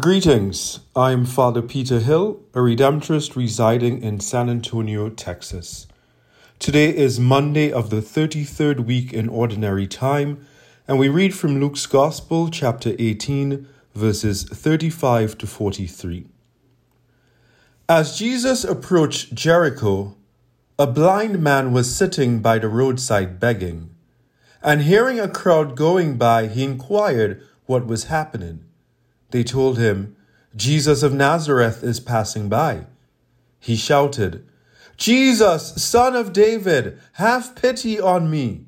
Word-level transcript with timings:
Greetings. 0.00 0.80
I'm 0.96 1.26
Father 1.26 1.60
Peter 1.60 2.00
Hill, 2.00 2.40
a 2.54 2.60
Redemptorist 2.60 3.36
residing 3.36 4.02
in 4.02 4.20
San 4.20 4.48
Antonio, 4.48 5.10
Texas. 5.10 5.86
Today 6.58 6.96
is 6.96 7.20
Monday 7.20 7.70
of 7.70 7.90
the 7.90 8.00
33rd 8.00 8.86
week 8.86 9.12
in 9.12 9.28
Ordinary 9.28 9.86
Time, 9.86 10.46
and 10.88 10.98
we 10.98 11.10
read 11.10 11.34
from 11.34 11.60
Luke's 11.60 11.84
Gospel, 11.84 12.48
chapter 12.48 12.94
18, 12.98 13.68
verses 13.94 14.44
35 14.44 15.36
to 15.36 15.46
43. 15.46 16.26
As 17.86 18.18
Jesus 18.18 18.64
approached 18.64 19.34
Jericho, 19.34 20.16
a 20.78 20.86
blind 20.86 21.42
man 21.42 21.74
was 21.74 21.94
sitting 21.94 22.40
by 22.40 22.58
the 22.58 22.68
roadside 22.68 23.38
begging, 23.38 23.94
and 24.62 24.84
hearing 24.84 25.20
a 25.20 25.28
crowd 25.28 25.76
going 25.76 26.16
by, 26.16 26.46
he 26.46 26.64
inquired 26.64 27.46
what 27.66 27.86
was 27.86 28.04
happening. 28.04 28.64
They 29.32 29.42
told 29.42 29.78
him, 29.78 30.14
Jesus 30.54 31.02
of 31.02 31.12
Nazareth 31.14 31.82
is 31.82 32.00
passing 32.00 32.48
by. 32.48 32.86
He 33.58 33.76
shouted, 33.76 34.46
Jesus, 34.98 35.82
son 35.82 36.14
of 36.14 36.32
David, 36.32 37.00
have 37.14 37.56
pity 37.56 37.98
on 37.98 38.30
me. 38.30 38.66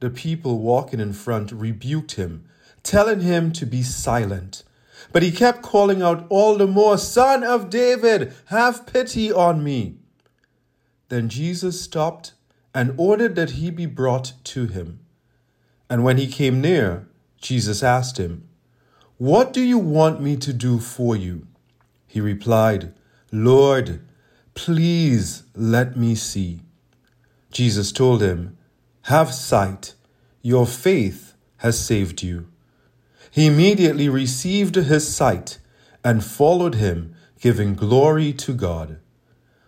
The 0.00 0.10
people 0.10 0.58
walking 0.58 0.98
in 0.98 1.12
front 1.12 1.52
rebuked 1.52 2.12
him, 2.12 2.44
telling 2.82 3.20
him 3.20 3.52
to 3.52 3.64
be 3.64 3.84
silent. 3.84 4.64
But 5.12 5.22
he 5.22 5.30
kept 5.30 5.62
calling 5.62 6.02
out 6.02 6.26
all 6.28 6.56
the 6.56 6.66
more, 6.66 6.98
Son 6.98 7.44
of 7.44 7.70
David, 7.70 8.32
have 8.46 8.86
pity 8.86 9.32
on 9.32 9.62
me. 9.62 9.98
Then 11.08 11.28
Jesus 11.28 11.80
stopped 11.80 12.32
and 12.74 12.94
ordered 12.96 13.36
that 13.36 13.50
he 13.50 13.70
be 13.70 13.86
brought 13.86 14.32
to 14.44 14.66
him. 14.66 15.00
And 15.88 16.02
when 16.02 16.18
he 16.18 16.26
came 16.26 16.60
near, 16.60 17.06
Jesus 17.40 17.82
asked 17.82 18.18
him, 18.18 18.48
what 19.22 19.52
do 19.52 19.60
you 19.60 19.78
want 19.78 20.20
me 20.20 20.34
to 20.34 20.52
do 20.52 20.80
for 20.80 21.14
you? 21.14 21.46
He 22.08 22.20
replied, 22.20 22.92
Lord, 23.30 24.00
please 24.54 25.44
let 25.54 25.96
me 25.96 26.16
see. 26.16 26.62
Jesus 27.52 27.92
told 27.92 28.20
him, 28.20 28.58
Have 29.02 29.32
sight, 29.32 29.94
your 30.42 30.66
faith 30.66 31.34
has 31.58 31.78
saved 31.78 32.24
you. 32.24 32.48
He 33.30 33.46
immediately 33.46 34.08
received 34.08 34.74
his 34.74 35.14
sight 35.14 35.60
and 36.02 36.24
followed 36.24 36.74
him, 36.74 37.14
giving 37.40 37.76
glory 37.76 38.32
to 38.32 38.52
God. 38.52 38.98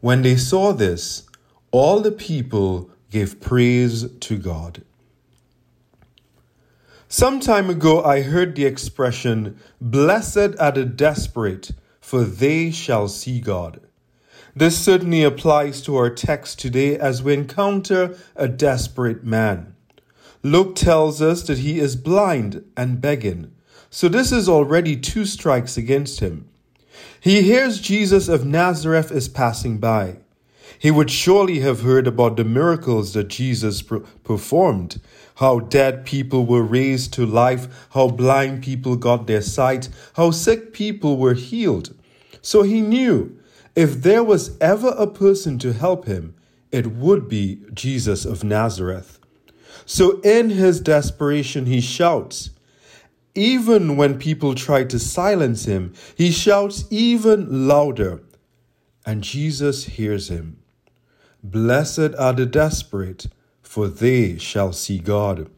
When 0.00 0.22
they 0.22 0.34
saw 0.34 0.72
this, 0.72 1.22
all 1.70 2.00
the 2.00 2.10
people 2.10 2.90
gave 3.12 3.40
praise 3.40 4.10
to 4.10 4.38
God. 4.38 4.82
Some 7.08 7.38
time 7.38 7.70
ago, 7.70 8.02
I 8.02 8.22
heard 8.22 8.56
the 8.56 8.64
expression, 8.64 9.60
Blessed 9.80 10.58
are 10.58 10.72
the 10.72 10.84
desperate, 10.84 11.70
for 12.00 12.24
they 12.24 12.72
shall 12.72 13.06
see 13.06 13.40
God. 13.40 13.80
This 14.56 14.76
certainly 14.76 15.22
applies 15.22 15.80
to 15.82 15.94
our 15.96 16.10
text 16.10 16.58
today 16.58 16.98
as 16.98 17.22
we 17.22 17.34
encounter 17.34 18.18
a 18.34 18.48
desperate 18.48 19.22
man. 19.22 19.76
Luke 20.42 20.74
tells 20.74 21.22
us 21.22 21.42
that 21.44 21.58
he 21.58 21.78
is 21.78 21.94
blind 21.94 22.64
and 22.76 23.00
begging, 23.00 23.52
so 23.88 24.08
this 24.08 24.32
is 24.32 24.48
already 24.48 24.96
two 24.96 25.26
strikes 25.26 25.76
against 25.76 26.18
him. 26.18 26.48
He 27.20 27.42
hears 27.42 27.80
Jesus 27.80 28.26
of 28.26 28.44
Nazareth 28.44 29.12
is 29.12 29.28
passing 29.28 29.78
by. 29.78 30.16
He 30.78 30.90
would 30.90 31.10
surely 31.10 31.60
have 31.60 31.82
heard 31.82 32.06
about 32.06 32.36
the 32.36 32.44
miracles 32.44 33.12
that 33.14 33.28
Jesus 33.28 33.82
performed, 33.82 35.00
how 35.36 35.60
dead 35.60 36.04
people 36.04 36.46
were 36.46 36.62
raised 36.62 37.12
to 37.14 37.26
life, 37.26 37.86
how 37.90 38.08
blind 38.08 38.62
people 38.62 38.96
got 38.96 39.26
their 39.26 39.42
sight, 39.42 39.88
how 40.14 40.30
sick 40.30 40.72
people 40.72 41.16
were 41.16 41.34
healed. 41.34 41.94
So 42.42 42.62
he 42.62 42.80
knew 42.80 43.38
if 43.74 44.02
there 44.02 44.24
was 44.24 44.56
ever 44.60 44.94
a 44.96 45.06
person 45.06 45.58
to 45.58 45.72
help 45.72 46.06
him, 46.06 46.34
it 46.70 46.86
would 46.88 47.28
be 47.28 47.60
Jesus 47.72 48.24
of 48.24 48.44
Nazareth. 48.44 49.18
So 49.84 50.20
in 50.20 50.50
his 50.50 50.80
desperation, 50.80 51.66
he 51.66 51.80
shouts. 51.80 52.50
Even 53.34 53.96
when 53.96 54.18
people 54.18 54.54
try 54.54 54.84
to 54.84 54.98
silence 54.98 55.66
him, 55.66 55.92
he 56.16 56.30
shouts 56.30 56.84
even 56.90 57.68
louder. 57.68 58.22
And 59.04 59.22
Jesus 59.22 59.84
hears 59.84 60.28
him. 60.28 60.58
Blessed 61.50 62.12
are 62.18 62.32
the 62.32 62.44
desperate, 62.44 63.28
for 63.62 63.86
they 63.86 64.36
shall 64.36 64.72
see 64.72 64.98
God. 64.98 65.48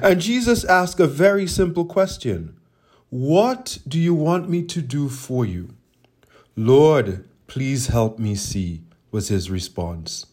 And 0.00 0.20
Jesus 0.20 0.64
asked 0.64 1.00
a 1.00 1.08
very 1.08 1.48
simple 1.48 1.84
question 1.84 2.56
What 3.10 3.78
do 3.88 3.98
you 3.98 4.14
want 4.14 4.48
me 4.48 4.62
to 4.62 4.80
do 4.80 5.08
for 5.08 5.44
you? 5.44 5.70
Lord, 6.54 7.28
please 7.48 7.88
help 7.88 8.20
me 8.20 8.36
see, 8.36 8.82
was 9.10 9.28
his 9.28 9.50
response. 9.50 10.26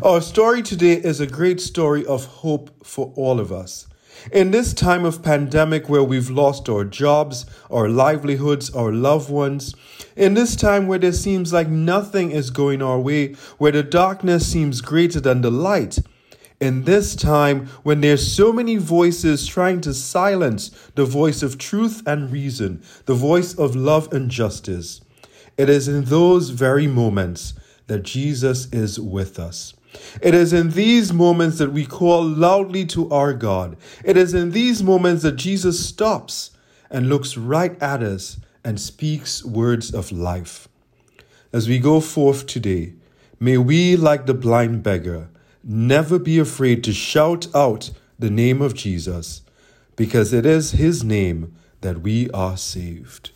Our 0.00 0.20
story 0.20 0.62
today 0.62 0.94
is 0.94 1.18
a 1.18 1.26
great 1.26 1.60
story 1.60 2.06
of 2.06 2.26
hope 2.26 2.86
for 2.86 3.12
all 3.16 3.40
of 3.40 3.50
us. 3.50 3.88
In 4.32 4.50
this 4.50 4.74
time 4.74 5.04
of 5.04 5.22
pandemic 5.22 5.88
where 5.88 6.02
we've 6.02 6.30
lost 6.30 6.68
our 6.68 6.84
jobs, 6.84 7.46
our 7.70 7.88
livelihoods, 7.88 8.70
our 8.70 8.92
loved 8.92 9.30
ones, 9.30 9.74
in 10.16 10.34
this 10.34 10.56
time 10.56 10.86
where 10.86 10.98
there 10.98 11.12
seems 11.12 11.52
like 11.52 11.68
nothing 11.68 12.30
is 12.30 12.50
going 12.50 12.82
our 12.82 12.98
way, 12.98 13.34
where 13.58 13.72
the 13.72 13.82
darkness 13.82 14.46
seems 14.46 14.80
greater 14.80 15.20
than 15.20 15.42
the 15.42 15.50
light, 15.50 15.98
in 16.60 16.84
this 16.84 17.14
time 17.14 17.66
when 17.82 18.00
there's 18.00 18.32
so 18.32 18.52
many 18.52 18.76
voices 18.76 19.46
trying 19.46 19.80
to 19.82 19.92
silence 19.92 20.70
the 20.94 21.04
voice 21.04 21.42
of 21.42 21.58
truth 21.58 22.02
and 22.06 22.32
reason, 22.32 22.82
the 23.04 23.14
voice 23.14 23.54
of 23.54 23.76
love 23.76 24.12
and 24.12 24.30
justice, 24.30 25.02
it 25.58 25.68
is 25.68 25.88
in 25.88 26.04
those 26.04 26.50
very 26.50 26.86
moments 26.86 27.54
that 27.86 28.02
Jesus 28.02 28.66
is 28.72 28.98
with 28.98 29.38
us. 29.38 29.74
It 30.20 30.34
is 30.34 30.52
in 30.52 30.70
these 30.70 31.12
moments 31.12 31.58
that 31.58 31.72
we 31.72 31.86
call 31.86 32.22
loudly 32.22 32.84
to 32.86 33.08
our 33.10 33.32
God. 33.32 33.76
It 34.04 34.16
is 34.16 34.34
in 34.34 34.50
these 34.50 34.82
moments 34.82 35.22
that 35.22 35.36
Jesus 35.36 35.88
stops 35.88 36.50
and 36.90 37.08
looks 37.08 37.36
right 37.36 37.80
at 37.82 38.02
us 38.02 38.38
and 38.64 38.80
speaks 38.80 39.44
words 39.44 39.94
of 39.94 40.12
life. 40.12 40.68
As 41.52 41.68
we 41.68 41.78
go 41.78 42.00
forth 42.00 42.46
today, 42.46 42.94
may 43.38 43.56
we, 43.56 43.96
like 43.96 44.26
the 44.26 44.34
blind 44.34 44.82
beggar, 44.82 45.28
never 45.62 46.18
be 46.18 46.38
afraid 46.38 46.84
to 46.84 46.92
shout 46.92 47.46
out 47.54 47.90
the 48.18 48.30
name 48.30 48.60
of 48.60 48.74
Jesus, 48.74 49.42
because 49.94 50.32
it 50.32 50.44
is 50.44 50.72
his 50.72 51.04
name 51.04 51.54
that 51.80 52.02
we 52.02 52.28
are 52.30 52.56
saved. 52.56 53.30